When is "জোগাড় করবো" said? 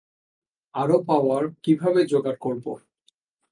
2.05-2.71